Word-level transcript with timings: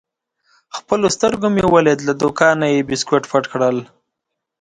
په 0.69 0.73
خپلو 0.79 1.07
سترګو 1.15 1.47
مې 1.55 1.65
ولید: 1.73 1.99
له 2.07 2.13
دوکانه 2.21 2.65
یې 2.73 2.85
بیسکویټ 2.89 3.23
پټ 3.31 3.43
کړل. 3.53 3.77